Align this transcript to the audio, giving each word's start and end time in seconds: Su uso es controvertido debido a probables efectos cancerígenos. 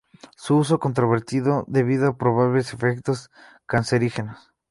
Su 0.35 0.55
uso 0.57 0.73
es 0.73 0.79
controvertido 0.79 1.63
debido 1.67 2.07
a 2.09 2.17
probables 2.17 2.73
efectos 2.73 3.29
cancerígenos. 3.67 4.51